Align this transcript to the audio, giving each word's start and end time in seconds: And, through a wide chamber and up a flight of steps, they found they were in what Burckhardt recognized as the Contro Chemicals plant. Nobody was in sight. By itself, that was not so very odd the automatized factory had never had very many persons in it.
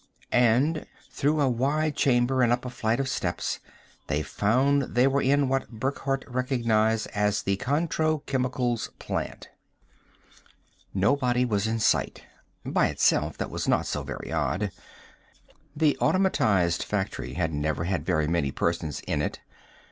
And, 0.33 0.87
through 1.11 1.39
a 1.39 1.47
wide 1.47 1.95
chamber 1.95 2.41
and 2.41 2.51
up 2.51 2.65
a 2.65 2.71
flight 2.71 2.99
of 2.99 3.07
steps, 3.07 3.59
they 4.07 4.23
found 4.23 4.81
they 4.95 5.05
were 5.05 5.21
in 5.21 5.47
what 5.47 5.69
Burckhardt 5.69 6.25
recognized 6.27 7.05
as 7.13 7.43
the 7.43 7.55
Contro 7.57 8.17
Chemicals 8.25 8.89
plant. 8.97 9.49
Nobody 10.91 11.45
was 11.45 11.67
in 11.67 11.77
sight. 11.77 12.23
By 12.65 12.87
itself, 12.87 13.37
that 13.37 13.51
was 13.51 13.67
not 13.67 13.85
so 13.85 14.01
very 14.01 14.31
odd 14.31 14.71
the 15.75 15.95
automatized 16.01 16.81
factory 16.81 17.33
had 17.33 17.53
never 17.53 17.83
had 17.83 18.03
very 18.03 18.25
many 18.27 18.49
persons 18.51 19.01
in 19.01 19.21
it. 19.21 19.39